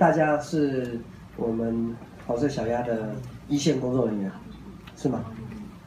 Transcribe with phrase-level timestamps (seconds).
[0.00, 0.98] 大家是
[1.36, 1.94] 我们
[2.26, 3.10] 黄色小鸭的
[3.48, 4.32] 一线工作人员，
[4.96, 5.22] 是吗？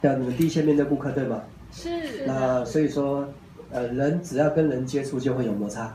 [0.00, 1.40] 对啊，你们第一线面对顾客对吗？
[1.72, 1.88] 是。
[2.24, 3.26] 那所以说，
[3.72, 5.92] 呃，人只要跟人接触就会有摩擦，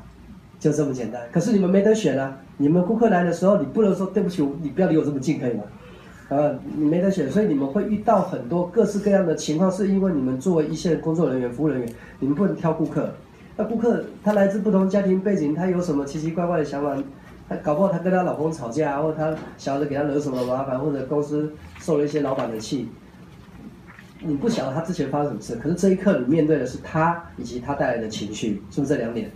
[0.60, 1.22] 就这么简单。
[1.32, 2.38] 可是你们没得选啊！
[2.58, 5.64] 你们顾客来的时候，你不能说对不起，你不要离我这么近，可以吗？
[6.28, 13.14] 啊，你没得选，所以你们会遇到很多各式各样的情况，是因为你们作为一线工作人员、服务人员，你们不能挑顾客。
[13.56, 17.02] 那顾客他来自不同家庭背景，他有什么奇奇怪怪的想法？
[17.50, 22.88] 她搞不好她跟她老公吵架，或者她小孩子给她惹什么麻烦，或者公司受了一些老板的气。
[24.22, 29.32] 你不晓得她之前发生什么事，可是这一刻你面对的是她以及她带来的情绪，是不是这两点？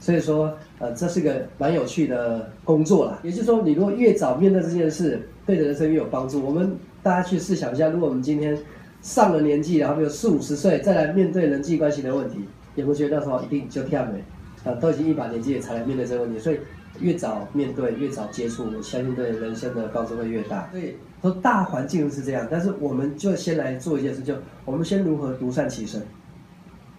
[0.00, 3.18] 所以说，呃，这是个蛮有趣的工作啦。
[3.22, 6.44] 也就是说，你如果越早面对这件事，对的人生越有帮助。
[6.44, 8.58] 我们大家去试想一下，如果我们今天
[9.00, 14.24] 上了年纪，然后比如四五十岁，再来面对人际关系的问题，有没有觉得那时候一定就跳没？
[14.70, 16.58] 啊，都已经一把年纪才来面对这个问题，所以。
[17.00, 20.68] 越早面对，越早接触，我相信对人生的帮助会越大。
[20.70, 26.00] 所以说大环境是这样，但是我们就先来做一件事，就我们先如何独善其身，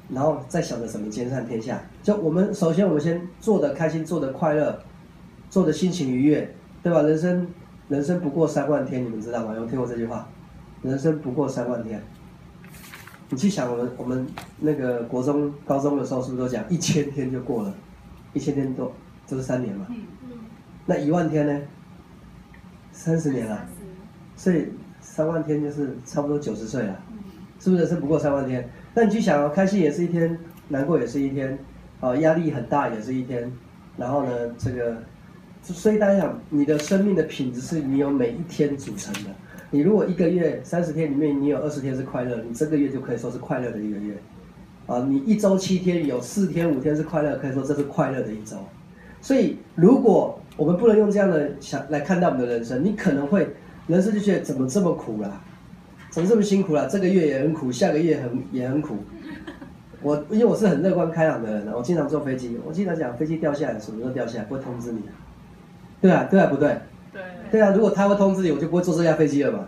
[0.10, 1.82] 然后再想着怎么兼善天下。
[2.04, 4.80] 就我们首先我们先做的开心，做的快乐，
[5.50, 7.02] 做的心情愉悦，对吧？
[7.02, 7.48] 人生
[7.88, 9.54] 人生不过三万天，你们知道吗？
[9.56, 10.28] 有听过这句话？
[10.82, 12.02] 人生不过三万天。
[13.30, 14.28] 你去想我们我们
[14.60, 17.74] 那个国中高中的时候，是不是都讲一千天就过了？
[18.34, 18.92] 一千天都。
[19.28, 19.88] 这是三年嘛？
[20.86, 21.62] 那一万天呢？
[22.92, 23.68] 三十年了，
[24.38, 24.68] 所以
[25.02, 26.98] 三万天就是差不多九十岁了，
[27.60, 27.86] 是不是？
[27.88, 28.70] 是不过三万天。
[28.94, 30.38] 那你去想哦，开心也是一天，
[30.70, 31.60] 难过也是一天，
[32.00, 33.52] 啊，压力很大也是一天。
[33.98, 34.96] 然后呢，这个，
[35.62, 39.30] 所以大家想，你的生命的品质是你有每一天组成的。
[39.72, 44.16] 你如果一个月三十天里面你有二十天是快乐，你这个月就可以说是快乐的一个月。
[44.86, 48.58] 啊，你一周七天有四天五天是快乐，可以说这是快乐的一周。
[49.26, 53.48] 所以，如果我们不能用这样的想来看待我们的人生，你可能会
[53.88, 55.42] 人生就觉得怎么这么苦啦，
[56.12, 56.88] 怎么这么辛苦啦？
[56.88, 58.98] 这个月也很苦，下个月很也很苦。
[60.04, 65.02] 我因为我是很乐观开朗的人，我经常坐飞机，我经常讲飞机掉下来什么时候掉下来，不会通知你。
[66.00, 66.78] 对啊，对啊，不对？
[67.12, 67.22] 对。
[67.50, 69.68] 对啊，如果他会通知你，我就不会坐这架飞机了嘛。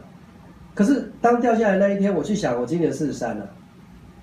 [0.76, 3.50] 可是当掉下来那一天，我去想，我今年四十三了。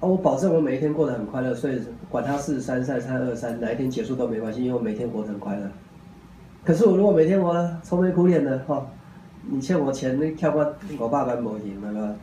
[0.01, 5.71] 我保证我每一天过得很快乐，所以管他四三三三二三哪一天结束都没关系，因为我每天活得很快乐。
[6.65, 8.87] 可是我如果每天活得愁眉苦脸的哈，
[9.49, 12.15] 你欠我钱，那跳过我爸爸某行，那个。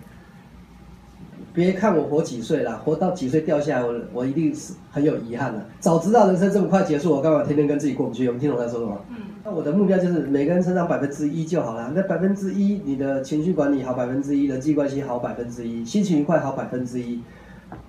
[1.53, 5.65] 别看我活几岁了，活到几岁掉下来，我我一定是很有遗憾的。
[5.81, 8.25] 早知道人生这么快结束，我干嘛天天跟自己过不去？
[8.27, 8.97] 我们听懂他说什么？
[9.09, 9.17] 嗯。
[9.43, 11.91] 那我的目标就是每个人成长百分之一就好了。
[11.93, 17.21] 那百分之一，你的情绪管理好百分之一，人际关系好百分之一，心情愉快好百分之一。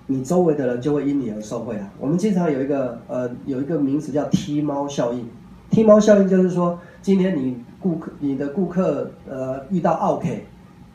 [0.07, 1.89] 你周围的人就会因你而受惠啊！
[1.97, 5.25] 我们经常有一个呃有一个名词叫踢猫效应，
[5.69, 10.45] 踢猫效应就是说，今天你顾客你的顾客呃遇到 OK，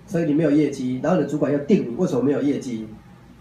[0.06, 2.87] 所以你没有业绩，然后你的主管要定你为什么没有业绩，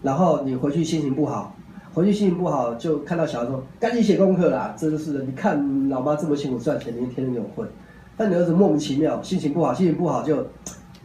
[0.02, 1.54] 然后你回去心情不好，
[1.92, 7.68] 回去心情不好就看到小孩说赶紧写功课啦，真的是，你看老妈这么辛苦赚钱，你天天给我混，
[8.16, 10.46] 但你儿子莫名其妙心情不好，心情不好就。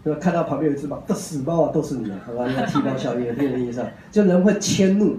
[0.04, 2.46] 就看到旁边有一只猫，这死猫啊，都是你啊，好吧？
[2.46, 5.16] 那踢猫效应，这个意思，就人会迁怒，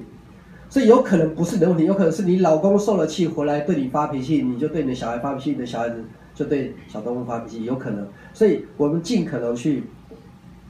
[0.68, 8.06] 所以有可能不是你的问题，有可能是你老公受了气回来对你发脾气，你就对你的小孩发脾气，你的小孩子就对小动物发脾气，有可能。
[8.34, 9.84] 所以我们尽可能去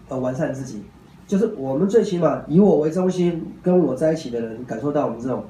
[0.09, 0.83] 呃完善自己，
[1.27, 5.45] 就是我们最起码以我为中心，跟我在一起的人感受到我们这种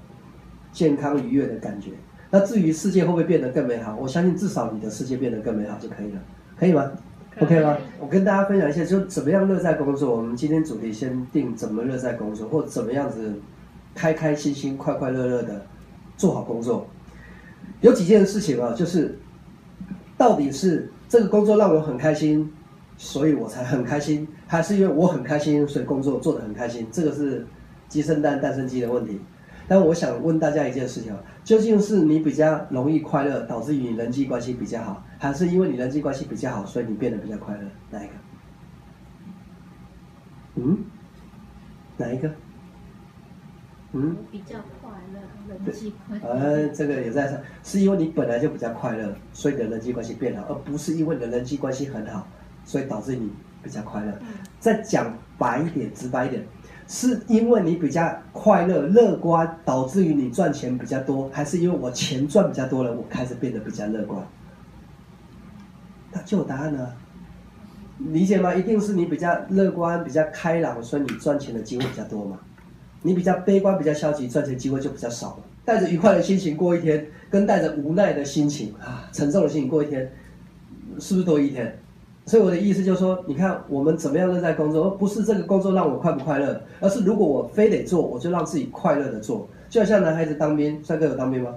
[0.72, 1.90] 健康愉悦的感觉。
[2.30, 6.20] 那至于世界会不会变得更美好，我相信至少你的世界变得更美好就可以了，
[6.58, 6.90] 可以吗
[7.40, 7.76] ？OK 吗？
[7.98, 10.16] 我跟大家分享一下，就怎么样乐在工作。
[10.16, 13.34] 我们今天主题先定怎么乐在工作，或怎么样子
[13.94, 15.66] 开开心心、快快乐乐的
[16.16, 16.86] 做好工作。
[17.80, 19.18] 有几件事情啊，就是
[20.16, 22.50] 到底是这个工作让我很开心，
[22.96, 26.86] 所以我才很开心，还是因为我很开心，所以工作做得很开心？
[26.92, 27.44] 这个是
[27.88, 29.20] 鸡生蛋，蛋生鸡的问题。
[29.66, 37.62] 但我想问大家一件事情啊，究竟是你比较容易快乐，导致于你人际关系比较好，还是因为你人际关系比较好，所以你变得比较快乐？
[37.90, 38.12] 哪一个？
[40.56, 40.78] 嗯？
[41.96, 42.30] 哪一个？
[43.92, 44.16] 嗯？
[44.30, 45.20] 比较快乐，
[45.64, 46.28] 人际快乐。
[46.28, 52.26] 呃，这个也在说，是因为你本来就比较快乐，所以你的人际关系变好，而不是因为你的人际关系很好，
[52.64, 53.30] 所以导致你
[53.62, 54.12] 比较快乐。
[54.58, 56.44] 再讲白一点，直白一点。
[56.86, 64.22] 是因为你比较快乐、乐观，导致于你赚钱比较多，还是因为我钱赚比较多了，我开始变得比较乐观？
[66.12, 66.94] 那就有答案了，
[67.98, 68.54] 理解吗？
[68.54, 72.38] 一定是你比较乐观、比较开朗，所以你赚钱的机会比较多嘛？
[73.02, 75.38] 你比较悲观、比较消极，赚钱机会就比较少了。
[75.64, 80.12] 带着愉快的心情过一天，跟带着无奈的心情啊、沉重的心情过一天，
[80.98, 81.78] 是不是多一天？
[82.26, 89.46] 所以我的意思就是说，你看我们怎么样乐在工作，而不是这个工作让我快不快乐，而是如果我非得做，我就让自己快乐的做。
[89.68, 91.50] 就像男孩子当兵，帅哥有当兵吗？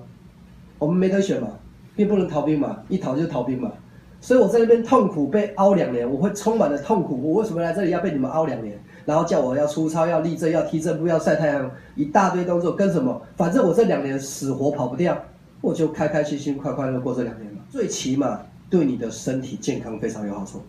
[0.77, 1.49] 我们没得选嘛，
[1.95, 3.71] 并不能逃兵嘛，一逃就逃兵嘛。
[4.19, 7.17] 所以我在那边痛苦被熬两年，我会充满了痛苦。
[7.23, 8.77] 我为什么来这里要被你们熬两年？
[9.05, 13.21] 然后叫我要出操、要立正、要踢正步、要晒太阳，一大堆动作跟什么？
[13.37, 15.17] 反正我这两年死活跑不掉，
[15.61, 17.61] 我就开开心心、快快乐过这两年嘛。
[17.69, 20.61] 最起码对你的身体健康非常有好处。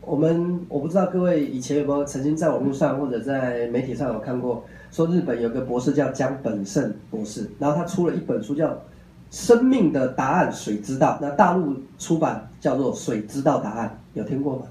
[0.00, 8.68] 我们我不知道各位以前有没有曾经在网络上或者在媒体上有看过，说日本有个博士叫江本胜博士，然后他出了一本书叫
[9.30, 14.66] 《生命的答案水知道》，那大陆出版叫做《水知道答案》，有听过吗？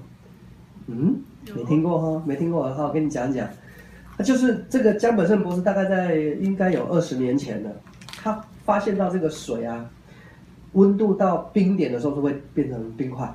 [0.86, 1.16] 嗯？
[1.54, 3.46] 没听过哈，没听过，好，我跟你讲讲，
[4.16, 7.70] 那就是这个江本胜博士，大概在应该有二十年前了，
[8.16, 9.84] 他发现到这个水啊，
[10.74, 13.28] 温度到冰点的时候就会变成冰块，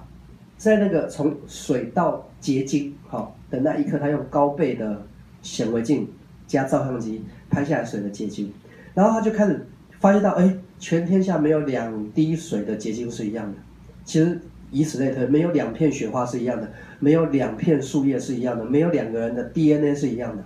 [0.57, 5.01] 在那个从水到结晶好的那一刻，他用高倍的
[5.41, 6.07] 显微镜
[6.47, 8.53] 加照相机拍下来水的结晶，
[8.94, 9.68] 然后他就开始
[10.00, 13.57] 发现到，哎，全天下没有两滴水的结晶是一样的，
[14.06, 14.39] 其实
[14.71, 16.69] 以此类推，没有两片雪花是一样的。
[17.01, 20.44] 没有两片树叶是一样的，没有两个人的 DNA 是一样的，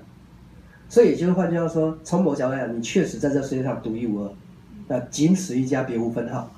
[0.87, 4.31] 所以也就是换句话说，从某角度来讲，你确实在这世界上独一无二，
[4.87, 6.51] 那仅此一家，别无分号。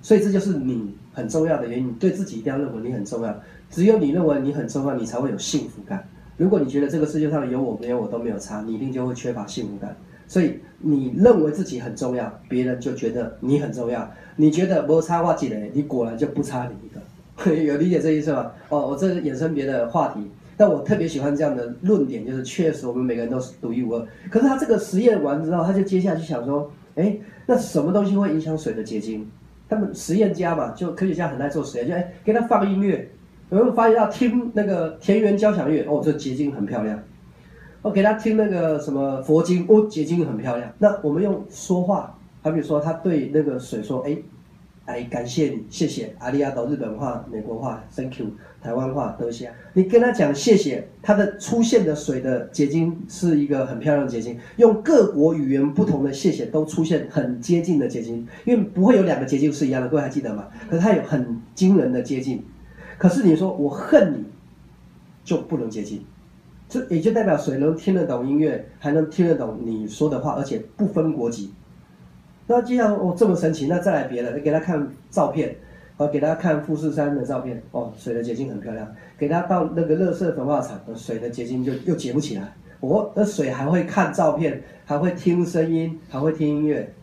[0.00, 3.34] 所以这就是你很重要的原因，你对自己一定要认为你很重要。
[3.70, 6.08] 只有你认为你很重要，你才会有幸福感。
[6.36, 9.94] 如果你觉得这个世界上有我没有我都没有差，你一定就会缺乏幸福感。
[10.26, 14.08] 所以你认为自己很重要，别人就觉得你很重要。
[14.36, 17.00] 你觉得没差话几嘞，你果然就不差你一个。
[17.54, 18.50] 有理解这意思吗？
[18.68, 20.20] 哦，我这是衍生别的话题，
[20.56, 24.06] 但我特别喜欢这样的论点，就是确实我们每个人都是独一无二。
[24.30, 27.16] 可是他这个实验完之后，他就接下去想说，哎，
[27.46, 29.28] 那什么东西会影响水的结晶？
[29.68, 33.10] 他们实验家嘛，就科学家很爱做实验，就哎给他放音乐，
[33.50, 35.84] 有没有发现要听那个田园交响乐？
[35.84, 36.98] 哦，这结晶很漂亮。
[37.82, 40.72] 我给他听那个什么佛经，哦，结晶很漂亮。
[40.78, 44.16] 那我们用说话，好比说他对那个水说，哎。
[44.86, 48.28] 来感谢你，谢谢阿里亚岛日本话、美国话，Thank you，
[48.68, 49.50] 台湾话多谢。
[49.72, 54.38] 你跟他讲谢谢，它的出现的水的结晶是一个很漂亮的结晶。
[54.56, 60.48] 用各国语言不同的谢谢都出现很接近的结晶，因为不会有两个结晶是一样的，各位还记得吗？
[60.68, 62.44] 可是它有很惊人的接近。
[62.98, 64.26] 可是你说我恨你，
[65.24, 66.04] 就不能接近，
[66.68, 71.54] 这也就代表水能听得懂音乐，还能听得懂你说的话，而且不分国籍。
[72.46, 75.56] 那既然哦这么神奇，那再来别的，你给他看照片，
[75.98, 82.54] 哦给他看富士山的照片，哦水的结晶很漂亮，给他到那个乐色焚化厂，水的结晶就又结不起来。
[82.80, 86.94] 哦，那水还会看照片，还会听声音，还会听音乐，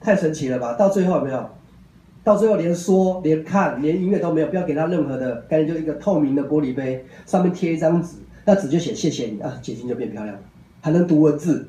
[0.00, 0.74] 太神奇了吧？
[0.74, 1.48] 到最后有没有？
[2.24, 10.42] 到最后连说连看连音乐都没有，不要给他任何的，干脆就一个透明的玻璃杯，上面贴一张纸，那纸就写谢谢你啊，结晶就变漂亮了，
[10.80, 11.68] 还能读文字。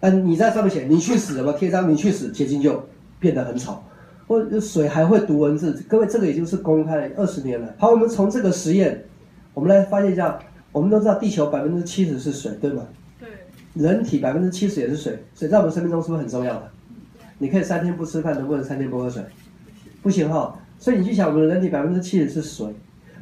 [0.00, 2.88] 嗯，你在上面写“你去死”吧贴张“你去死”，结晶就
[3.18, 3.82] 变得很丑。
[4.28, 7.74] 或水还会读文字，各位这个已经是公开了二十年了。
[7.78, 9.02] 好，我们从这个实验，
[9.54, 10.38] 我们来发现一下。
[10.70, 12.86] 我们都知道地球百分之七十是水，对吗？
[13.18, 13.26] 对。
[13.72, 16.70] 人体百分之七十也是水，水在我们生命中是不是很重要的？
[17.38, 19.22] 你可以三天不吃饭，能不能三天不喝水？
[20.02, 20.54] 不行哈。
[20.78, 22.66] 所以你去想，我们人体百分之七十是水。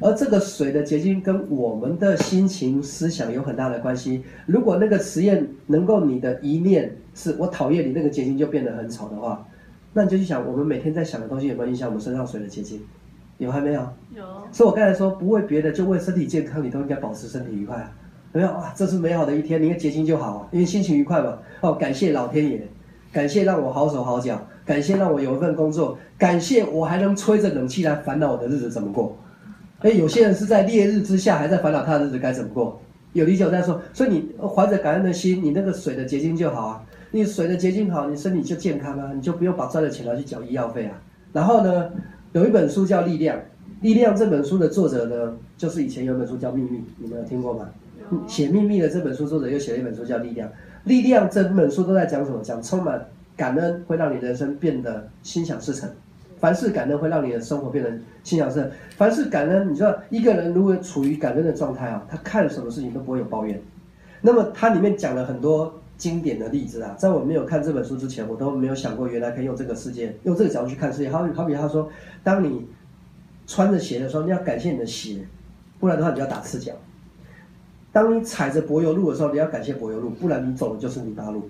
[0.01, 4.21] 而这个水的结晶跟我们的心情、思想有很大的关系。
[4.45, 9.47] 如果那个实验能够你的一念是我讨厌你，那个结晶就变得很丑的话，
[9.97, 12.79] 那你就去想，我们每天在想的东西有没有影响我们身上水的结晶？
[13.39, 13.81] 有还没有？
[14.15, 14.23] 有。
[14.51, 17.91] 所以我刚才说，不为别的，就为身体健康，你都应该保持身体愉快啊！
[18.33, 18.71] 有没有啊？
[18.75, 21.39] 这是美好的一天，你看结晶就好啊，因为心情愉快嘛。
[21.61, 22.67] 哦，感谢老天爷，
[23.11, 29.17] 感谢让我好手好脚，感谢让我有一份工作，感谢我还能吹着冷气来烦恼我的日子怎么过。
[29.79, 32.79] 哎，有些人是在烈日之下还在烦恼他的日子该怎么过。
[33.13, 36.83] 有理解我在说，所以你怀着感恩的心，你那个水的结晶就好啊。
[37.11, 41.01] 你水的结晶好，你身体就健康啊，你就不用把赚的钱拿去缴医药费啊。
[41.33, 41.91] 然后呢，
[42.33, 43.37] 有一本书叫《力量》，
[43.81, 47.69] 《力量》这本书的作者呢，就是以前有本书叫《秘密》，你们有听过吗？
[48.25, 50.47] 写《秘密》的这本书作者又写了一本书叫《力量》，
[50.85, 52.41] 《力量》这本书都在讲什么？
[52.41, 55.89] 讲充满感恩会让你人生变得心想事成。
[56.39, 57.91] 凡事感恩会让你的生活变得
[58.23, 58.71] 心想事成。
[58.95, 63.59] 凡事感恩，你知道一个人如果处于感恩的状态啊，他看什么事情都不会有抱怨。
[64.21, 71.09] 那么它里面讲了很多经典的例子啊，在我没有看这本书之前，我都没有想过原来可以用这个世界，用这个角度去看世界。
[71.09, 71.89] 好比好比他说，
[72.23, 72.67] 当你
[73.47, 75.27] 穿着鞋的时候，你要感谢你的鞋，
[75.79, 76.73] 不然的话你要打赤脚。
[77.91, 81.49] 当你踩着柏油路的时候，你要感谢柏油路，不然你走的就是泥巴路。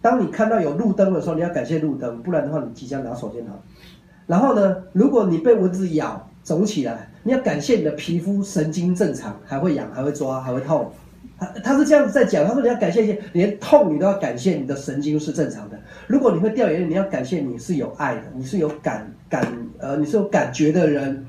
[0.00, 3.54] 当你看到有路灯的时候，你要感谢路灯，不然的话你即将拿手电筒。
[4.26, 10.90] 然后呢，如果你被蚊子咬肿起来，你要感谢你的皮肤神经正常，还会痒，还会抓，还会痛。
[11.62, 15.78] 他是这样子在讲，他说你要感谢一些，连痛你都要感谢你的神经是正常的。
[16.06, 19.46] 如果你会掉眼泪，你要感谢你是有爱的，你是有感感
[19.78, 21.26] 呃，你是有感觉的人。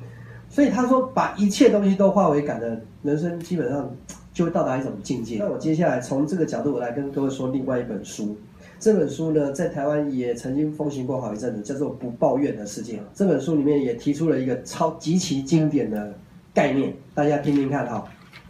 [0.49, 3.89] 所以他说，把一切东西都化为感的人生，基本上
[4.31, 5.37] 就会到达一种境界。
[5.39, 8.37] 那我接下来从这个角度，我来跟各位说另外一本书。
[8.79, 12.97] 这本书呢，在台湾也曾经风行过好一阵子，叫做《不抱怨的世界》。
[13.15, 16.13] 这本书里面也提出了一个超极其经典的
[16.53, 18.03] 概念，大家听听看哈。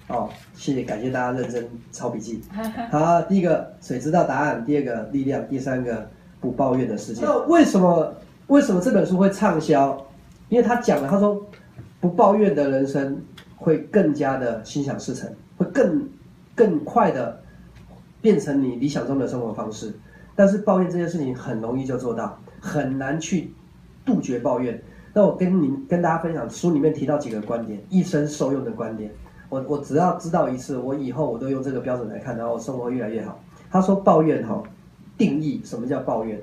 [0.10, 2.42] 哦，谢谢，感谢大家认真抄笔记。
[2.92, 4.64] 好，第一个谁知道答案？
[4.66, 6.10] 第二个力量，第三个
[6.42, 7.22] 不抱怨的世界。
[7.24, 8.14] 那为什么
[8.48, 10.06] 为什么这本书会畅销？
[10.50, 11.42] 因为他讲了，他说
[12.02, 13.20] 不抱怨的人生
[13.56, 16.08] 会更加的心想事成，会更
[16.54, 17.42] 更快的
[18.22, 19.94] 变成你理想中的生活方式。
[20.36, 23.54] 但是抱怨这件事情很容易就做到，很难去
[24.04, 24.80] 杜绝抱怨。
[25.14, 29.10] 那我跟你跟大家分享书里面提到几个观点，一生受用的观点。
[29.54, 33.40] 我我只要知道一次，我以后我都用这个标准来看，然后生活越来越好。
[33.70, 34.64] 他说抱怨哈，
[35.16, 36.42] 定义什么叫抱怨？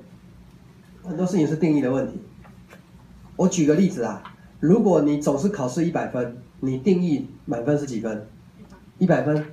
[1.03, 2.21] 很多事情是定义的问题。
[3.35, 4.23] 我举个例子啊，
[4.61, 8.25] 如果你总是考试一百分，你定义满分是几分？
[8.99, 9.45] 一百分。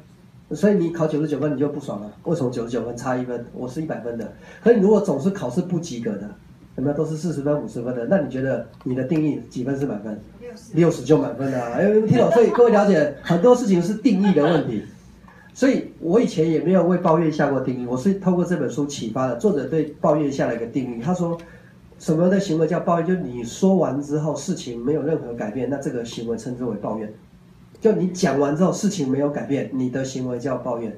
[0.52, 2.14] 所以你考九十九分你就不爽了？
[2.26, 3.44] 为什么九十九分差一分？
[3.54, 4.34] 我是一百分的。
[4.64, 6.30] 可你如果总是考试不及格的，
[6.78, 8.06] 有没有都是四十分、五十分的？
[8.06, 10.20] 那你觉得你的定义几分是满分？
[10.40, 11.74] 六十，六十就满分了。
[11.74, 12.32] 哎，听懂？
[12.32, 14.84] 所以各位了解，很多事情是定义的问题。
[15.56, 19.36] 所以我以前也没有为抱怨下过定义，我是透过这本书启发的。
[19.38, 21.36] 作者对抱怨下了一个定义，他说，
[21.98, 23.08] 什么的行为叫抱怨？
[23.08, 27.12] 就你说完之后事情没有任何改变，那这个行为称之为抱怨。
[27.82, 30.96] 就你讲完之后，事情没有改变，你的行为叫抱怨。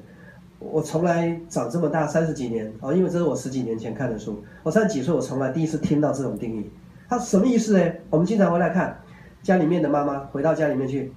[0.60, 4.44] 我从来长这么大三十几年啊，因为这是我十几年前看的书。
[4.62, 6.70] 我三十几岁，我从来第一次听到这种定义。
[7.08, 7.92] 它什么意思呢？
[8.10, 9.00] 我们经常回来看
[9.42, 11.10] 家里面的妈妈回到家里面去，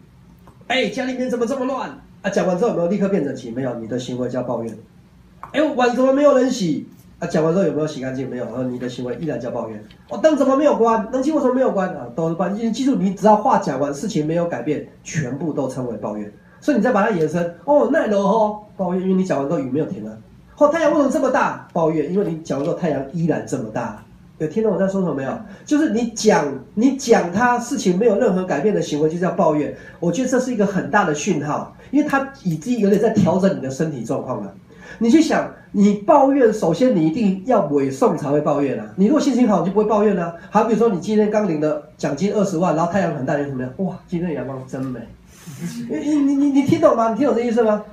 [0.67, 1.89] 哎，家里面怎么这么乱
[2.21, 2.29] 啊？
[2.29, 3.51] 讲完之后有没有立刻变整齐？
[3.51, 4.75] 没有，你的行为叫抱怨。
[5.51, 6.87] 哎，碗怎么没有人洗？
[7.19, 8.29] 啊，讲完之后有没有洗干净？
[8.29, 9.83] 没有，然后你的行为依然叫抱怨。
[10.09, 11.11] 我灯怎么没有关？
[11.11, 11.89] 冷气为什么没有关？
[11.89, 12.55] 啊，都是关。
[12.55, 16.31] 你记住，你只要话讲完，事情没有改变，全部都称为抱怨。
[16.63, 20.15] 所以你再把它延伸，哦，那楼哦，抱怨，因为你讲完之后雨没有停啊。
[20.57, 21.67] 哦，太阳为什么这么大？
[21.73, 24.01] 抱怨，因为你讲完之后太阳依然这么大。
[24.37, 25.37] 有听懂我在说什么没有？
[25.65, 29.75] 就是你讲你讲他事情没有任何改变的行为，就叫抱怨。
[29.99, 34.53] 我觉得这是一个很大的讯号，因为他已经有点在调整你的身体状况了。
[34.99, 38.85] 你去想，你抱怨，首先你一定要委送才会抱怨啊。
[38.95, 40.33] 你如果心情好，你就不会抱怨啊。
[40.49, 43.73] 好，比如说你今天刚领的奖金二十万，然后太阳很大，你怎么样？
[43.77, 44.99] 哇，今天的阳光真美。
[45.89, 47.11] 你你你你听懂吗？
[47.11, 47.83] 你听懂这意思吗？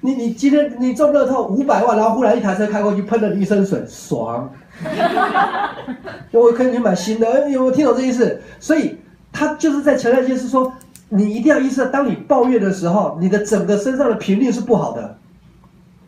[0.00, 4.50] 你你今天你中乐透五百万，然后忽然一台车开过去，喷了一身水，爽。
[6.32, 8.40] 我可以去买新的，有没有听懂这意思？
[8.58, 8.98] 所以
[9.30, 10.72] 他就是在强调一件事，说
[11.08, 15.18] 你一定要意识到，当你抱怨的时候，你的整个身上的频率是不好的。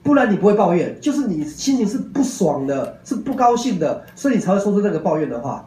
[0.03, 5.65] 不然你不会抱怨，就是你心情是不爽的，是不高兴的，所以你才会说出那个抱怨的话。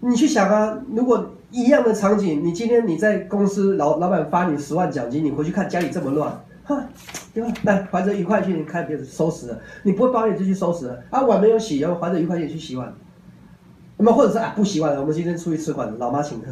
[0.00, 6.30] 你去想啊，如果一样的场景，你今天你在公司老老板发你十万奖金，你回去看家里这么乱，
[6.64, 6.86] 哈，
[7.32, 7.50] 对吧？
[7.62, 12.92] 来怀着愉快心情开始收拾了，你不会抱怨就去收拾了啊，碗没有洗，然后怀着愉快心情去洗碗，
[13.96, 16.48] 那么或者是啊不洗碗了，我们今天出去吃饭，老妈请客，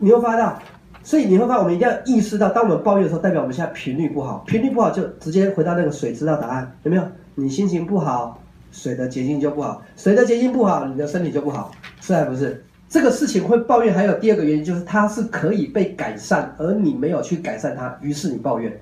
[0.00, 0.58] 你会发现到。
[1.02, 4.42] 所以你会发现，我们一定要意识到，当我们抱怨的时候，代表我们现在频率不好。
[4.46, 7.02] 频率不好，就直接回到那个水知道答案，有没有？
[7.36, 8.42] 你心情不好，
[8.72, 11.70] 水的结晶就不好；水的结晶不好，你的身体就不好，
[12.00, 12.64] 是还不是？
[12.96, 18.74] 这个事情会抱怨，还有第二个原因，就是它是可以被改善，而你没有去改善它，于是你抱怨。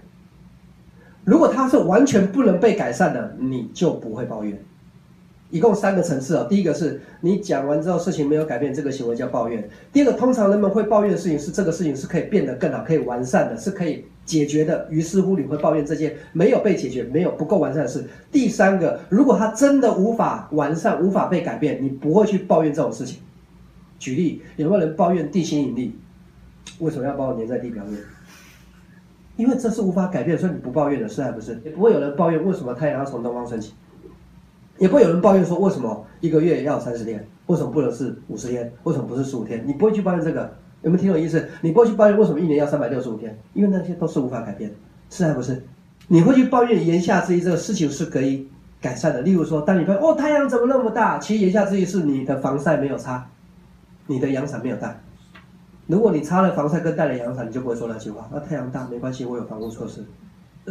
[1.25, 4.57] 如果它是完全不能被改善的，你就不会抱怨。
[5.51, 6.47] 一共三个层次哦。
[6.49, 9.69] 第一个是你讲完之后事情没有改变，这个行为叫抱怨。
[9.93, 14.87] 第二个，通常人们会抱怨的事情是这个事情是可以变得更好、可以完善的，是可以解决的。
[14.91, 18.05] 于是乎你会抱怨这件没有被解决、没有不够完善的事。
[18.31, 23.19] 第三个，如果它真的无法完善、无法被改变，你不会去抱怨这种事情。
[23.99, 25.97] 举例，有没有人抱怨地心引力？
[26.79, 27.99] 为什么要把我粘在地表面？
[29.37, 31.61] 因为这是无法改变，所以你不抱怨的是还不是？
[31.65, 33.73] 也不会有人抱怨为什么太阳要从东方升起。
[34.79, 38.73] 也不会有人抱怨说为什么一个月要三十天，为什么不能是五十天？
[38.83, 39.63] 为什么不是十五天？
[39.67, 41.49] 你不会去抱怨这个，有没有听懂意思？
[41.61, 43.39] 你不会去抱怨为什么一年要三百六十五天？
[43.53, 44.73] 因为那些都是无法改变，
[45.11, 45.63] 是还不是？
[46.09, 48.49] 你会去抱怨言下之意这个事情是可以
[48.81, 49.23] 改善的。
[49.23, 53.31] 例如说，当你抱怨哦太阳怎么那么大，其实言下之意是你的防晒没有擦，
[54.07, 55.01] 你的阳伞没有带。
[55.87, 58.29] 如果你擦了防晒跟带了阳伞，你就不会说那句话。
[58.33, 60.05] 那太阳大没关系，我有防护措施，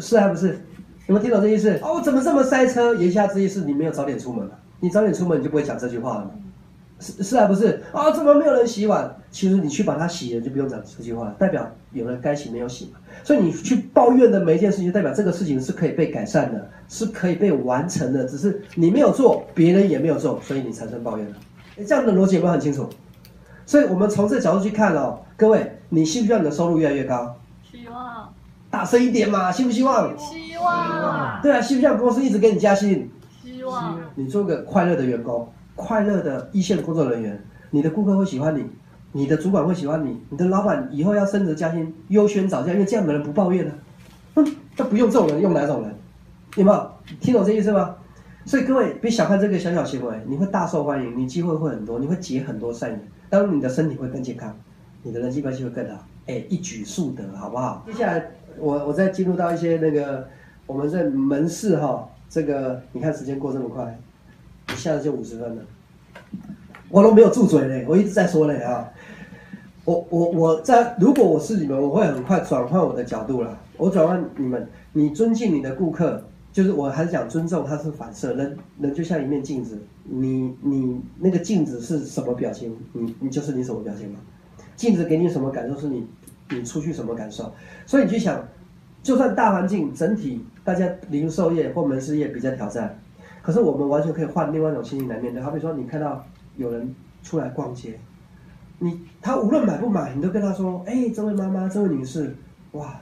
[0.02, 0.60] 是还不是？
[1.08, 1.78] 有没有听懂这意思？
[1.84, 2.96] 哦，怎么这么塞车？
[2.96, 4.52] 言下之意是你没有早点出门嘛？
[4.80, 6.32] 你早点出门，你就不会讲这句话了嘛？
[7.00, 8.10] 是是啊，不是啊？
[8.12, 9.14] 怎么没有人洗碗？
[9.30, 13.00] 其实你去把它洗了，就不用讲这句话了，代表有人该洗没有洗嘛。
[13.24, 21.36] 所以你去抱怨的每一件事情，代表这个事情是可以被改善的，是可以被完成的，只是你没有做，别人也没有做，所以你产生抱怨了。
[21.86, 22.88] 这样的逻辑有没有很清楚？
[23.66, 27.36] 所以我们从这角度去看哦，各位，你希不希望你的收入越来越高？
[27.64, 28.30] 希望。
[28.70, 30.18] 大声一点嘛，希不希望？
[30.18, 31.42] 希望。
[31.42, 33.10] 对啊，希不希望公司一直给你加薪？
[33.44, 34.00] 希望。
[34.16, 38.66] 你做个快乐的员工，快乐的一线工作人员，你的顾客会喜欢你。
[39.16, 43.72] 你的主管会喜欢你，你的老板以后要升职加薪，优先找价，因为这样的人不抱怨呢。
[44.34, 44.44] 哼，
[44.76, 45.96] 他不用这种人，用哪种人？
[46.56, 46.92] 有没有
[47.22, 47.96] 听懂这意思吗？
[48.46, 53.02] 所以各位别小看这个小小行为，你会大受欢迎，你机会会很多，你会结很多善缘。
[53.30, 54.56] 当你的身体会更健康，
[55.02, 56.06] 你的人际关系会更好。
[56.28, 57.84] 哎，一举数得，好不好？
[57.86, 60.28] 接下来我我再进入到一些那个
[60.66, 64.00] 我们在门市哈，这个你看时间过这么快，
[64.70, 65.62] 一下子就五十分了。
[66.90, 68.88] 我都没有住嘴嘞，我一直在说嘞啊！
[69.84, 73.58] 我我我在，如果我是你们，我会很快转换我的角度了。
[73.78, 84.20] 我转换你们，你尊敬你的顾客，就是我还是讲尊重，它是反射，人人就像一面镜子，你你那个镜子是什么表情，你你就是你什么表情嘛？
[84.78, 86.08] 镜子给你什么感受，是你
[86.52, 87.52] 你出去什么感受？
[87.86, 88.48] 所以你去想，
[89.02, 92.98] 就算大环境整体大家零售业或门市业比较挑战，
[93.42, 95.44] 可是我们完全可以换另外一种心情来面对。
[95.44, 96.24] 好比说，你看到。
[96.56, 96.94] 有人
[97.24, 98.00] 出来逛街，
[98.78, 102.36] 你他无论买不买，你都跟他说：“哎，这位妈妈，这位女士，
[102.74, 103.02] 哇，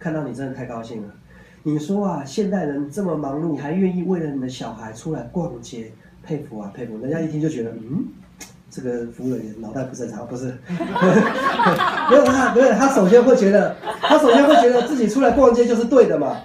[0.00, 1.14] 看到你真的太高兴了。”
[1.64, 5.92] 你说啊，现代人这么忙碌，还愿意为了你的小孩出来逛街，
[6.22, 6.98] 佩服啊，佩服！
[6.98, 8.04] 人家一听就觉得，嗯，
[8.70, 10.46] 这个服务人员脑袋不正常，不是？
[10.68, 16.36] 没有他，没有他，首先会觉得，他首先会觉得自己出来逛街就是对的嘛？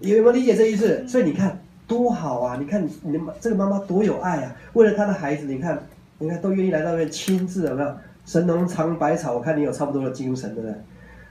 [0.00, 1.06] 有没有理解这意思？
[1.08, 1.58] 所以你看。
[1.86, 2.56] 多好啊！
[2.58, 4.56] 你看你妈这个妈妈多有爱啊！
[4.72, 5.78] 为了她的孩子，你看，
[6.18, 7.94] 你看都愿意来到这边亲自，有没有？
[8.24, 10.74] 神农尝百草，我看你有差不多的精神，对不对？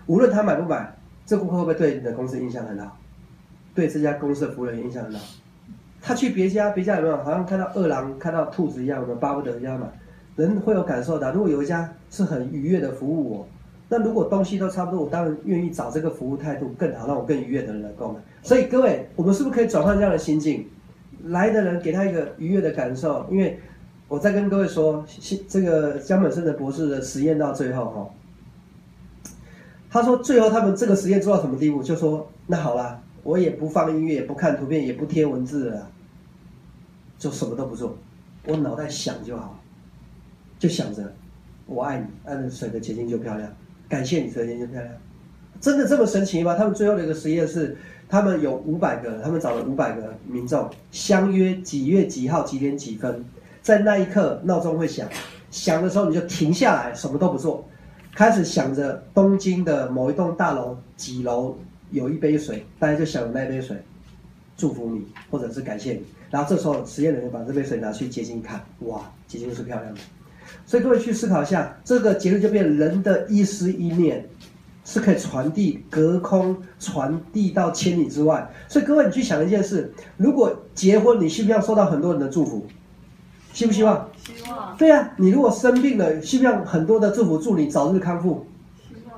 [0.05, 2.95] 无论他买不买，这顾客会不会对你的公司印象很好？
[3.73, 5.19] 对这家公司的服务人员印象很好？
[6.01, 7.17] 他去别家，别家有没有？
[7.17, 9.87] 好像看到饿狼、看到兔子一样的，巴不得一样嘛？
[10.35, 11.31] 人会有感受的。
[11.31, 13.47] 如果有一家是很愉悦的服务我。
[13.89, 18.19] 那如果东西都差不多，我当然愿意找这个服务态度更好、让我更愉悦的人来购买。
[18.41, 20.67] 所以各位，我们是不是可以转换这样的心境？
[21.25, 23.25] 来的人给他一个愉悦的感受。
[23.29, 23.59] 因为
[24.07, 25.05] 我在跟各位说，
[25.47, 28.09] 这个江本胜的博士的实验到最后哈，
[29.91, 31.83] 他说最后他们这个实验做到什么地步？
[31.83, 35.89] 就说那好了，我也不放音乐，也不看图片，也不贴文字了，
[37.17, 37.97] 就什么都不做，
[38.45, 39.57] 我脑袋想就好，
[40.59, 41.13] 就想着
[41.65, 43.49] 我爱你，爱的水的结晶就漂亮。
[43.87, 44.93] 感谢你，这眼睛漂亮，
[45.61, 46.55] 真的这么神奇吗？
[46.55, 47.77] 他们最后的一个实验是，
[48.09, 53.23] 他们有五百个，他们找了五百个民众，相约几月几号几点几分，
[53.61, 55.07] 在那一刻闹钟会响，
[55.49, 57.65] 响的时候你就停下来，什么都不做，
[58.13, 61.57] 开始想着东京的某一栋大楼几楼
[61.93, 63.77] 有一杯水，大家就想着那杯水，
[64.57, 66.01] 祝福你或者是感谢你，
[66.31, 70.01] 然后这时候实验人员把这杯水拿去结晶看，哇，结晶是漂亮的。
[70.65, 74.27] 所以各位去思考一下，这个结论就变人的一思一念
[74.83, 78.49] 是可以传递隔空传递到千里之外。
[78.67, 82.65] 所以各位你去想一件事：如果结婚，你希不希望受到很多人的祝福？
[83.53, 84.09] 希不希望？
[84.25, 84.75] 希望。
[84.77, 88.43] 对啊，你如果生病了，希不希望很多的祝福祝你早日康复？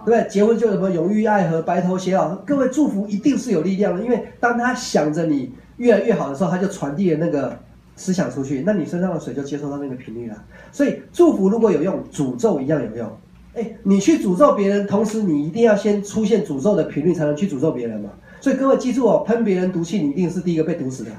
[0.09, 0.27] 对？
[0.29, 2.35] 结婚就什么永浴爱河、白头偕老。
[2.37, 7.57] 各位祝福一定是有力量的，因为当他想着你越来越好的时候，他就传递了那个。
[7.97, 10.43] 思想出去，那你身上的水就接收到那个频率了。
[10.69, 13.09] 所以祝福如果有用，诅咒一样有用。
[13.53, 18.09] 哎，你去诅咒别人，同时你一定要先出现诅咒的频率，才能去诅咒别人嘛。
[18.41, 21.11] 所以各位记住哦，喷别人毒气，你一定是第一个被毒死的。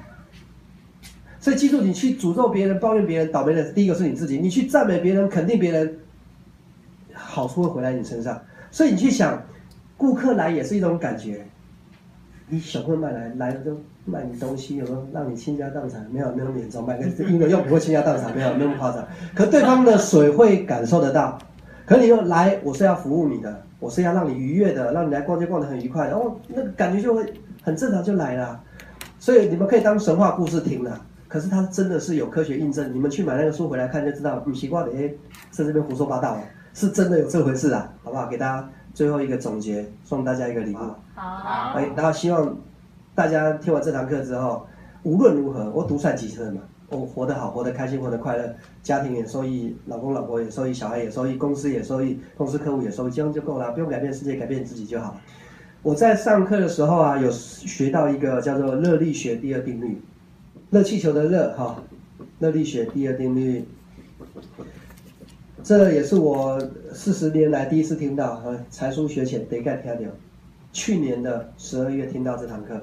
[1.40, 4.36] 所以记住，你去诅咒别人、抱怨别人倒霉的，第一个是你自己。
[4.36, 6.00] 你去赞美别人、肯定别人，
[7.14, 8.38] 好处会回来你身上。
[8.76, 9.42] 所以你去想，
[9.96, 11.46] 顾客来也是一种感觉。
[12.46, 13.74] 你小朋友买来来了就。
[14.08, 16.06] 卖你东西有没有让你倾家荡产？
[16.12, 16.86] 没有，没有免装。
[16.86, 18.32] 买个婴儿用不会 倾家荡产？
[18.36, 19.04] 没有，没有夸张。
[19.34, 21.36] 可对方的水会感受得到。
[21.84, 26.06] 可你又来，我是要服务你的，我是要让你愉悦的，让你来逛街逛得很愉快。
[26.06, 28.62] 然后那个感觉就会很正常就来了。
[29.18, 31.04] 所以你们可以当神话故事听了。
[31.26, 32.94] 可是它真的是有科学印证。
[32.94, 35.12] 你们去买那个书回来看就知道，你习惯的哎，
[35.50, 36.38] 在这边胡说八道，
[36.76, 38.28] 是真的有这回事啊，好不好？
[38.28, 40.78] 给大家最后一个总结，送大家一个礼物。
[41.16, 41.72] 好。
[41.74, 42.56] 哎，然后希望。
[43.16, 44.66] 大家听完这堂课之后，
[45.02, 46.60] 无论如何，我独善其身嘛，
[46.90, 55.16] 我活得好，活得开心，活得快乐，家庭也受益，老公老婆也受益，小孩也受益，公司也受益，公司客户也受益，这样就够了，不用改变世界，改变自己就好。
[55.82, 59.98] 我在上课的时候啊，有学到一个叫做热力学第二定律，
[60.68, 61.82] 热气球的热哈，
[62.38, 63.66] 热力学第二定律，
[65.66, 66.56] 这也是我
[66.92, 70.08] 四十年来第一次听到，才疏学浅得盖听掉。
[70.72, 72.80] 去年的十二月听到这堂课，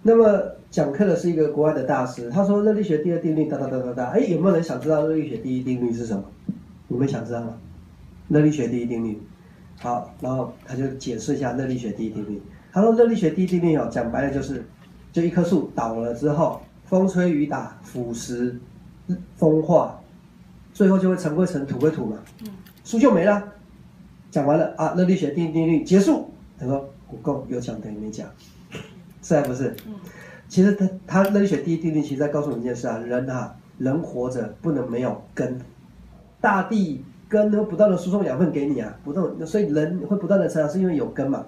[0.00, 4.04] 那么讲课的是一个国外的大师，他说热力学第二定律哒哒哒哒哒。
[4.10, 6.22] 哎，有没有人想知道热力学第一定律是什么？
[6.86, 7.58] 你们想知道吗？
[8.28, 9.20] 热力学第一定律，
[9.80, 12.40] 好，然后他就解释一下热力学第一定律。
[12.72, 14.64] 他说热力学第一定律哦，讲白了就是，
[15.12, 18.54] 就一棵树倒了之后，风吹雨打、腐蚀、
[19.34, 20.00] 风化，
[20.74, 22.18] 最后就会尘归尘、土归土嘛，
[22.84, 23.42] 树就没了。
[24.30, 26.28] 讲完了啊，热力学第一定律结束。
[26.58, 28.28] 他说不够，有讲等于没讲，
[29.22, 29.74] 是还不是？
[29.86, 29.94] 嗯，
[30.48, 35.60] 其实他他热力学第一定律，其实在告诉我们一件事啊，人啊，人活着不能没有根，
[36.40, 41.46] 大地根会不断的输送养分给你啊，不断，所以人会不断的成长，是因为有根嘛。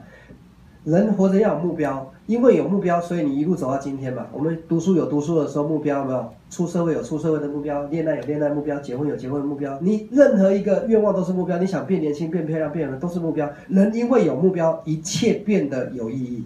[0.87, 4.25] 人活着要有目标，因为有目标，所以你一路走到今天嘛。
[4.33, 6.33] 我们读书有读书的时候目标，没有？
[6.49, 9.77] 出社会有出社会的目标，恋爱有恋爱目标，结婚有结婚的目标。
[9.81, 11.59] 你任何一个愿望都是目标。
[11.59, 13.51] 你想变年轻、变漂亮、变人，都是目标。
[13.66, 16.44] 人因为有目标，一切变得有意义。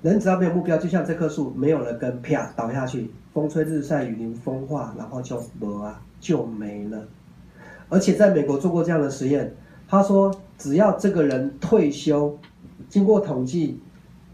[0.00, 7.04] 人只要没有目标，就像这棵树没有了根，啪倒下去，风吹日晒雨淋风化，然后就没啊，就没了。
[7.90, 9.54] 而且在美国做过这样的实验，
[9.86, 12.34] 他说只要这个人退休。
[12.88, 13.80] 经过统计，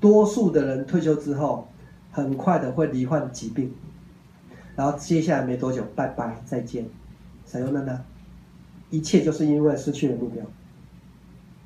[0.01, 1.69] 多数的人退休之后，
[2.11, 3.73] 很快的会罹患疾病，
[4.77, 6.87] 然后接下来没多久，拜拜再见，
[7.47, 8.01] 谁用的呢？
[8.91, 10.45] 一切就是因为失去了目标，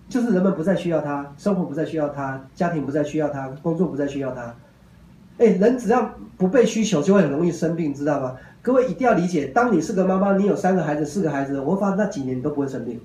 [0.09, 4.55] 就是人们不再需要他，生活不再需要他，家庭不再需要他，工作不再需要他。
[5.38, 8.37] 哎，人只要不被需求，就会很容易生病，知道吗？
[8.62, 13.01] 各位一定要理解，当你是个妈妈，你有三个孩子、四个孩子，我发现那几年你都不会生病，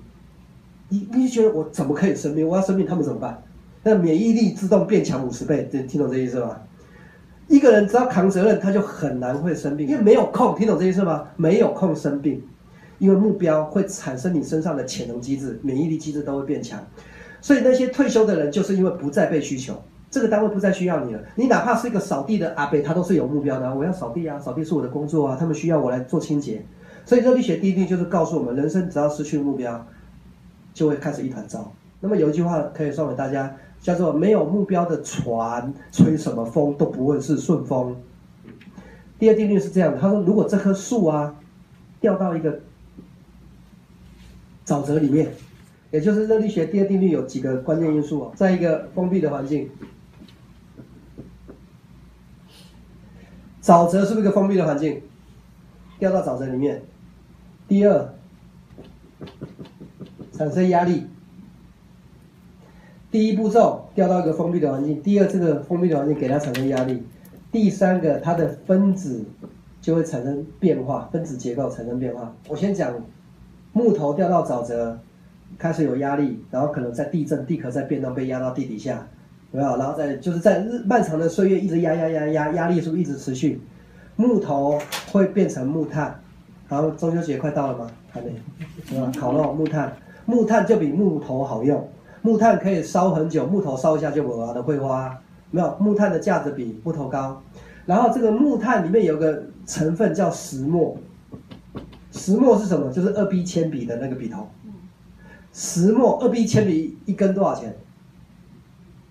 [0.88, 2.46] 你你就觉得我怎么可以生病？
[2.46, 3.42] 我要生病，他们怎么办？
[3.82, 6.56] 那免疫力自动变强五十倍，听听懂这意思吗？
[7.48, 11.26] 一个人只要扛责任，他就很难会生病，因为没有空，听懂这意思吗？
[11.36, 12.42] 没有空生病，
[12.98, 16.82] 因为目标会产生你身上的潜能机制，免疫力机制都会变强。
[17.40, 19.74] 所以那些退休的人，就是因为不再被需求，
[20.08, 21.20] 这个单位不再需要你了。
[21.34, 26.64] 你哪怕是一个扫地的阿伯，他都是有目标的，我要扫地啊，扫地是我的工作啊，他们需要我来做清洁。
[27.04, 29.84] 所以热力学第一定就是告诉我们，人生只要失去目标，
[30.72, 31.70] 就会开始一团糟。
[32.00, 33.54] 那么有一句话可以送给大家。
[33.82, 37.96] 叫做没有目标的船，吹什么风都不会是顺风。
[39.18, 41.34] 第二定律是这样，他说如果这棵树啊
[42.00, 42.60] 掉到一个
[44.64, 45.34] 沼泽里面，
[45.90, 49.68] 也就是热力学第二定律有几个关键因素哦，在一个封闭的环境，
[53.60, 55.02] 沼泽是不是一个封闭的环境？
[55.98, 56.82] 掉到沼泽里面，
[57.66, 58.14] 第二
[60.32, 61.06] 产生压力。
[63.12, 67.02] 第一步骤掉到一个封闭的环境，第二这个封闭的环境给它产生压力，
[67.52, 69.22] 第三个它的分子
[69.82, 72.34] 就会产生变化，分子结构产生变化。
[72.48, 72.90] 我先讲
[73.74, 74.98] 木头掉到沼泽，
[75.58, 79.06] 开始有压力，然后可能在地震，地壳在变动，被压到地底下，
[79.50, 79.76] 没有？
[79.76, 83.60] 然后在就是在日漫长的岁月一直压压压压，压力是不是一直持续？
[84.16, 84.78] 木头
[85.12, 86.18] 会变成木炭，
[86.66, 87.90] 然后中秋节快到了吗？
[88.10, 88.32] 还没，
[88.86, 89.12] 是吧？
[89.20, 89.94] 烤肉木炭，
[90.24, 91.86] 木炭就比木头好用。
[92.22, 95.20] 木炭可以烧很久，木头烧一下就完了，会花。
[95.50, 97.42] 没有木炭的价值比木头高。
[97.84, 100.96] 然后这个木炭里面有个成分叫石墨，
[102.10, 102.90] 石墨是什么？
[102.90, 104.48] 就是二 B 铅笔的那个笔头。
[105.52, 107.76] 石墨二 B 铅笔一根多少钱？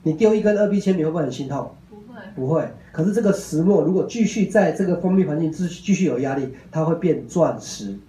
[0.04, 1.76] 你丢一根二 B 铅笔会不会很心痛？
[1.90, 2.22] 不会。
[2.34, 2.74] 不会。
[2.92, 8.00] 可是这个石墨如果继续在这个封闭环境继继续有压力，它会变钻石。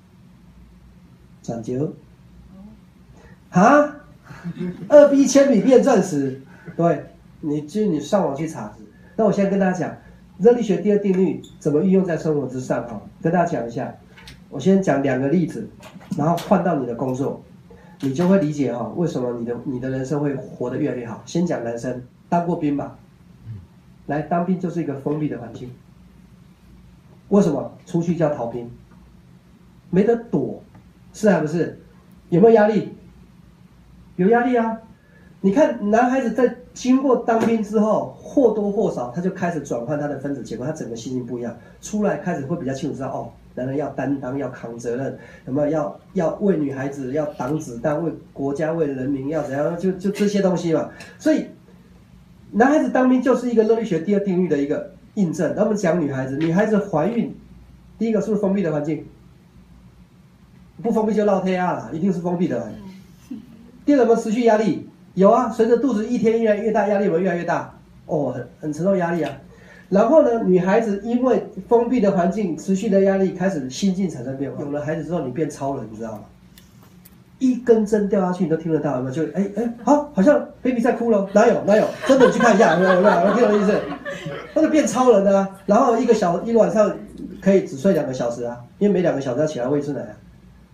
[1.42, 1.92] 转九。
[3.50, 3.96] 啊？
[4.88, 6.40] 二 B 铅笔变钻石，
[6.76, 7.06] 对，
[7.40, 8.72] 你就你上网去查。
[9.16, 9.96] 那我先跟大家讲
[10.38, 13.94] 热力学第二定律怎么运用在生活之上哈，跟大家讲一下。
[14.48, 15.66] 我先讲两个例子，
[16.16, 17.42] 然后换到你的工作，
[18.00, 21.22] 你就会理解哈，为什么你的你的人生会活得越来越好。
[21.24, 22.98] 先讲男生，当过兵吧？
[24.06, 25.70] 来当兵就是一个封闭的环境。
[27.28, 28.70] 为什么出去叫逃兵？
[29.88, 30.62] 没得躲，
[31.14, 31.80] 是还不是？
[32.28, 32.90] 有没有压力？
[34.16, 34.78] 有压力啊！
[35.40, 41.56] 你看，男孩子在经过当兵之后，或多或少他就开始转换他的分子结构，他整个心情不一样。
[41.80, 49.76] 出来开始会比较清楚知道，哦，男人要担当，要扛责任，有没有要要为女孩子要挡子弹，为国家为人民要怎样？
[49.76, 50.88] 就就这些东西嘛。
[51.18, 51.46] 所以，
[52.52, 55.52] 男孩子当兵就是一个热力学第二定律的一个印证。
[55.56, 57.34] 那我们讲女孩子，女孩子怀孕，
[57.98, 59.04] 第一个是不是封闭的环境？
[60.82, 62.70] 不封闭就闹天啊，一定是封闭的。
[63.84, 64.88] 第二个，有没有持续压力？
[65.14, 67.74] 有啊，随着肚子一天越来越大，压力会越来越大。
[68.06, 69.30] 哦，很很承受压力啊。
[69.88, 74.62] 然后呢，女孩子因为封闭的环境、持续的压力，开始心境产生变化。
[74.62, 76.20] 有了孩子之后，你变超人，你知道吗？
[77.38, 79.14] 一根针掉下去，你都听得到，有没有？
[79.14, 81.84] 就哎哎，好，好像 baby 在哭了，哪有哪有？
[82.06, 83.34] 真的，你去看一下，有 没有？
[83.34, 83.80] 听懂意思？
[84.54, 85.48] 那就变超人啊！
[85.66, 86.94] 然后一个小一晚上
[87.40, 90.14] 可以只睡两个小时啊，因为每两个小时要起来喂一次奶啊。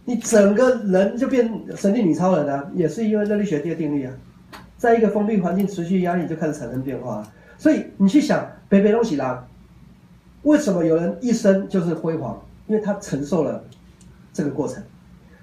[0.09, 4.14] 你整个人就变神力女超人啊，也是因为热力学第二定律啊。
[4.79, 7.23] 在一个封闭环境持续压力就开始产生变化，
[7.59, 9.47] 所以你去想北北东西啦，
[10.44, 12.42] 为什么有人一生就是辉煌？
[12.68, 13.62] 因为他承受了
[14.33, 14.83] 这个过程。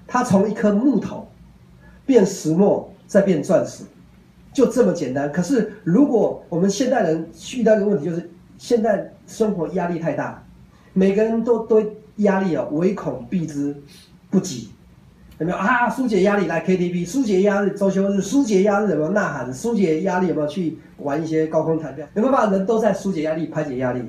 [0.04, 1.28] 他从一颗木头
[2.04, 3.84] 变石墨，再变钻石，
[4.52, 5.30] 就这么简单。
[5.30, 10.44] 可是，如果我们现代人遇到一个问题，就是现在生活压力太大，
[10.92, 13.76] 每个人都对压力哦，唯恐避之
[14.36, 14.68] 不挤。
[15.38, 15.88] 有没有啊？
[15.88, 19.52] 疏解压力来 KTV，疏解压力周休日，疏解压力有没有呐喊？
[19.52, 22.06] 疏解压力有没有去玩一些高空弹跳？
[22.14, 24.02] 有没有把人都在疏解压力、排解压力？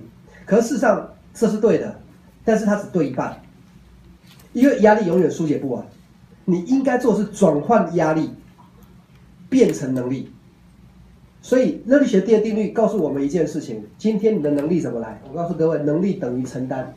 [0.46, 1.98] 可事实上这是对的，
[2.44, 3.42] 但是它只对一半。
[4.52, 5.86] 因为压力永远疏解不完，
[6.44, 8.32] 你应该做是转换压力
[9.50, 10.30] 变成能力。
[11.42, 15.22] 所以热力学第二定律告诉我们一件事情：今天你的能力怎么来？
[15.30, 16.94] 我告诉各位，能力等于承担。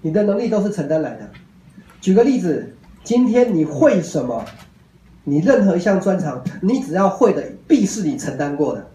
[0.00, 1.28] 你的能力都是承担来的。
[2.00, 4.44] 举个例子，今天你会什么？
[5.24, 8.86] 你任何一项专长，你只要会的，必是你承担过的。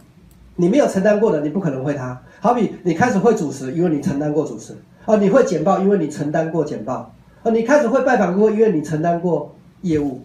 [0.56, 2.20] 你没有承担过的，你不可能会它。
[2.40, 4.74] 好比你开始会主持，因为你承担过主持；
[5.06, 7.14] 哦，你会简报，因为你承担过简报。
[7.44, 10.22] 啊，你开始会拜访过，因为你承担过业务，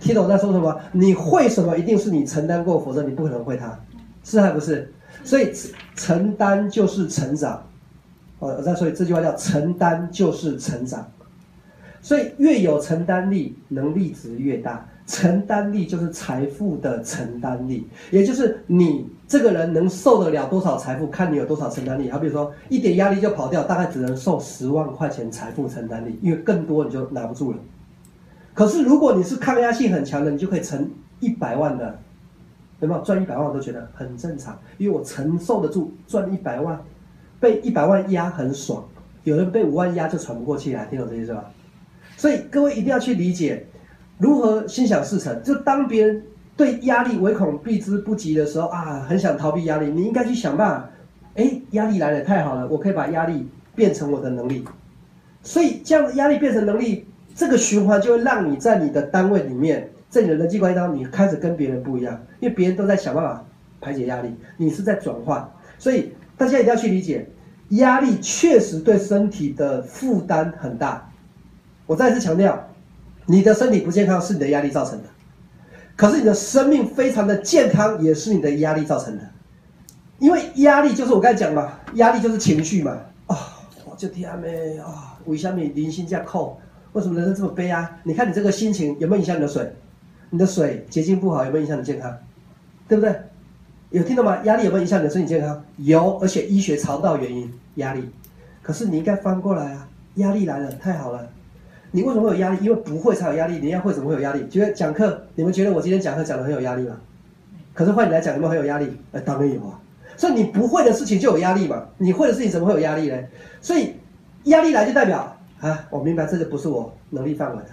[0.00, 0.78] 听懂我在说什么？
[0.92, 3.78] 你会什么，一定是你承担过，否则你不可能会它，
[4.22, 4.92] 是还不是？
[5.24, 5.52] 所以
[5.96, 7.62] 承担就是成长。
[8.38, 11.06] 哦，我再说这句话叫承担就是成长。
[12.02, 14.86] 所以越有承担力，能力值越大。
[15.06, 22.08] 承担力就是财富的承担力，也就是你这个人能受得了多少财富，看你有多少承担力。
[22.08, 27.58] 好，比如说一点压力就跑掉，大概只能受十万块钱财富承担力，因为更多你就拿不住了。
[28.54, 31.98] 可是如果你是抗压性很强的，你就可以承一百万的，
[32.78, 36.80] 有没有赚一百万我都觉得很正常，因为我承受得住赚一百万，
[37.40, 38.84] 被一百万压很爽。
[39.24, 41.50] 有人被五万压就喘不过气来，听懂这意思吧？
[42.20, 43.64] 所以各位一定要去理解。
[44.18, 45.42] 如何心想事成？
[45.42, 46.22] 就当别人
[46.54, 50.90] 对压力唯恐避之不及的时候啊，很想逃避压力，你应该去想办法。
[51.36, 54.62] 哎，压力来了，太好了，我可以把压力变成我的能力。
[55.42, 63.42] 所以这样的压力变成能力，这个循环就会让你在你的单位里面，在你的人际关系当中，你开始跟别人不一样，因为别人都在想办法
[63.80, 64.28] 排解压力，
[64.58, 65.50] 你是在转换。
[65.78, 67.26] 所以大家一定要去理解，
[67.70, 71.09] 压力确实对身体的负担很大。
[71.90, 72.68] 我再次强调。
[73.26, 75.08] 你的身体不健康是你的压力造成的，
[75.96, 79.22] 可是你的生命非常的健康也是你的压力造成的，
[80.18, 82.96] 因为压力就是我刚才讲嘛，压力就是情绪嘛。
[83.26, 83.36] 啊，
[83.84, 86.60] 我就天咩啊，为什么零星价扣？
[86.92, 87.88] 为什么人生这么悲哀？
[88.04, 89.72] 你看你这个心情有没有影响你的水？
[90.30, 92.16] 你的水结晶不好有没有影响你健康？
[92.88, 93.14] 对不对？
[93.90, 94.38] 有听到吗？
[94.44, 95.62] 压力有没有影响你的身体健康？
[95.76, 98.08] 有，而且医学查不到原因，压力。
[98.62, 101.28] 可是你应该翻过来啊，压力来了，太好了。
[101.92, 102.58] 你为什么会有压力？
[102.64, 103.58] 因为不会才有压力。
[103.58, 104.46] 你要会怎么会有压力？
[104.48, 106.96] 觉得讲课，你们觉得我今天讲课讲的很有压力吗？
[107.74, 108.90] 可是换你来讲，有没有很有压力？
[109.12, 109.80] 呃，当然有啊。
[110.16, 111.82] 所以你不会的事情就有压力嘛。
[111.98, 113.16] 你会的事情怎么会有压力呢？
[113.60, 113.94] 所以
[114.44, 117.70] 压力来就代表啊，我明白这个不是我能力范围的。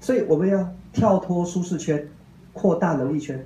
[0.00, 2.08] 所以我们要跳脱舒适圈，
[2.52, 3.44] 扩大能力圈。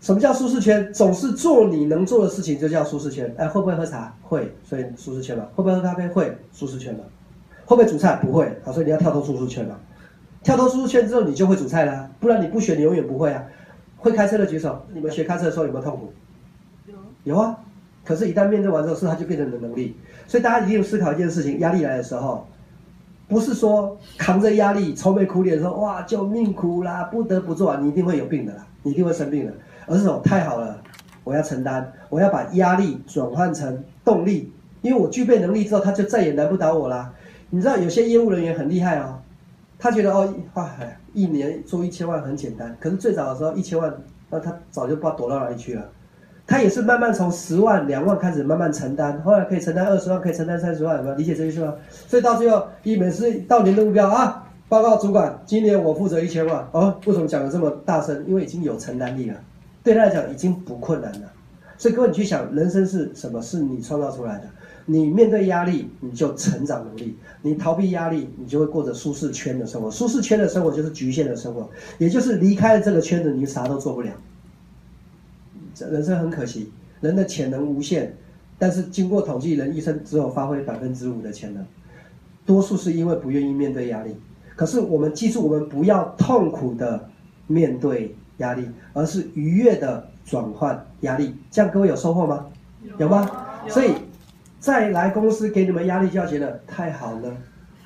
[0.00, 0.92] 什么叫舒适圈？
[0.92, 3.34] 总是做你能做的事情就叫舒适圈。
[3.36, 4.14] 哎，会不会喝茶？
[4.22, 5.44] 会，所以舒适圈嘛。
[5.54, 6.06] 会不会喝咖啡？
[6.08, 7.00] 会，舒适圈嘛。
[7.66, 8.16] 会不会煮菜？
[8.16, 9.76] 不会，好，所以你要跳脱舒适圈嘛。
[10.42, 12.08] 跳脱舒适圈之后，你就会煮菜啦。
[12.20, 13.42] 不然你不学，你永远不会啊。
[13.96, 16.12] 会开车的举手，你们学开车的时候有没有痛苦？
[16.86, 17.58] 有，有啊。
[18.04, 19.96] 可是，一旦面对完之后，是它就变成你的能力。
[20.26, 22.46] 所以大家一定思考一件事情：压力来的时候，
[23.26, 29.52] 不是说扛着压力愁眉苦脸说“哇，救命苦啦，不得不做”，你一定会有病的啦，你一定会生病的。
[29.86, 30.78] 而是说太好了，
[31.24, 37.10] 我要承担，我要把压力转换成动力，因为我具备能力之后，它就再也难不倒我啦。
[37.54, 39.16] 你知道有些业务人员很厉害哦，
[39.78, 40.68] 他觉得哦，哇，
[41.12, 42.76] 一年做一千万很简单。
[42.80, 43.94] 可是最早的时候一千万，
[44.28, 45.88] 那他早就不知道躲到哪里去了。
[46.48, 51.72] 他也是慢慢从十万、两万开始慢慢承担，后来可以承担二十万，可以承担三十万，有没有理解这意思吗？
[52.08, 56.68] 所以到最后，一每次到年的目标啊，报告主管，今年我负责一千万。
[56.72, 58.24] 哦，为什么讲的这么大声？
[58.26, 59.36] 因为已经有承担力了，
[59.84, 61.30] 对他来讲已经不困难了。
[61.78, 63.40] 所以各位，你去想，人生是什么？
[63.40, 64.44] 是你创造出来的。
[64.86, 69.90] 你面对压力，你就成长能力；你逃避压力，你就会过着舒适圈的生活。
[69.90, 71.68] 舒适圈的生活就是局限的生活，
[71.98, 74.12] 也就是离开了这个圈子，你啥都做不了。
[75.74, 76.70] 这人生很可惜，
[77.00, 78.14] 人的潜能无限，
[78.58, 81.64] 但是经过统计，人一生只有发挥百分之五的潜能，
[82.44, 84.14] 多数是因为不愿意面对压力。
[84.54, 87.08] 可是我们记住，我们不要痛苦的
[87.46, 91.34] 面对压力，而是愉悦的转换压力。
[91.50, 92.46] 这样各位有收获吗？
[92.98, 93.28] 有吗？
[93.68, 93.92] 所以
[94.64, 97.36] 再来公司给你们压力就要觉得太好了，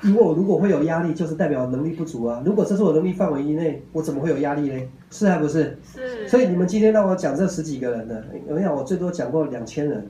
[0.05, 2.41] 因为我如果会有压力，就是代表能力不足啊。
[2.47, 4.81] 如果这是我能力范围以内，我怎么会有压力呢？
[5.11, 5.77] 是还不是？
[5.93, 6.29] 是。
[6.29, 10.07] 所以你们今天让我讲这十几个人的，我想我最多讲过两千人，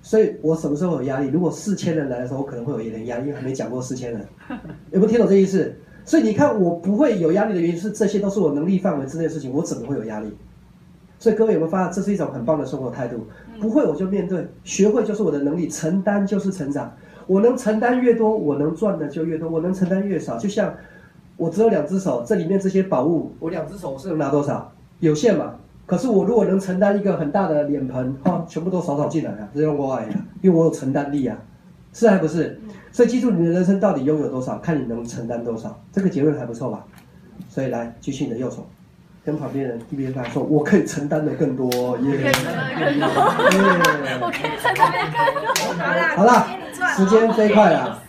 [0.00, 1.28] 所以我什么时候有压力？
[1.28, 4.26] 如果四千人来的时候，我可能会有一点压力，因为还没讲过四千人。
[4.92, 5.70] 有没有听懂这意思？
[6.06, 10.34] 所以你看，我不会有压力的原因是这些都是我能力范围之内的事情，我怎么会有压力？
[11.18, 13.26] 所以各位有没有发现，这是一种很棒的生活态度？
[13.60, 16.92] 不会我就面对，学会就是我的能力，承担就是成长。
[17.26, 20.74] 我能承担越多，我能赚的就越多；我能承担越少，就像
[21.36, 24.72] 我只有两只手，这里面这些宝物，我两只手我是能拿多少？
[25.00, 25.56] 有限嘛。
[25.86, 30.10] 可是我如果能承担一个很大的脸盆，哈，全部都扫扫进来啊，这用我爱呀，
[30.42, 31.38] 因为我有承担力啊，
[31.92, 32.60] 是还不是？
[32.90, 35.80] 所以记住，你的人生到底拥有多少，看你能承担多少。
[35.92, 36.84] 这个结论还不错吧？
[37.48, 38.66] 所以来举起你的右手，
[39.26, 42.32] 跟旁边人一边他说：“我可以承担的更多。”耶！
[44.20, 46.16] 我可以承担的更多。
[46.16, 46.46] 好了，
[46.96, 48.00] 时间飞快了。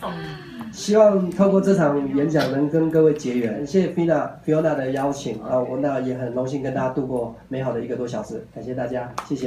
[0.70, 3.66] 希望透过这场演讲能跟各位结缘。
[3.66, 8.46] 谢谢 Fina Fiona 的邀请啊，我那也很荣幸跟大家度过美好的一个多小时。
[8.54, 9.46] 感谢大家，谢谢。